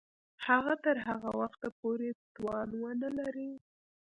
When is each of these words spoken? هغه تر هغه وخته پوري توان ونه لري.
هغه 0.47 0.73
تر 0.83 0.95
هغه 1.07 1.29
وخته 1.41 1.67
پوري 1.79 2.11
توان 2.35 2.69
ونه 2.81 3.09
لري. 3.19 3.51